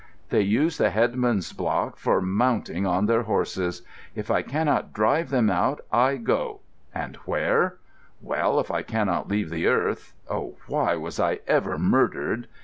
They 0.31 0.41
use 0.41 0.79
the 0.79 0.89
headsman's 0.89 1.53
block 1.53 1.95
for 1.99 2.21
mounting 2.23 2.87
on 2.87 3.05
their 3.05 3.21
horses. 3.21 3.83
If 4.15 4.31
I 4.31 4.41
cannot 4.41 4.93
drive 4.93 5.29
them 5.29 5.51
out, 5.51 5.81
I 5.91 6.15
go,—and 6.17 7.17
where? 7.25 7.77
Well, 8.19 8.59
if 8.59 8.71
I 8.71 8.81
cannot 8.81 9.27
leave 9.27 9.51
the 9.51 9.67
earth—oh, 9.67 10.55
why 10.65 10.95
was 10.95 11.19
I 11.19 11.41
ever 11.47 11.77
murdered? 11.77 12.47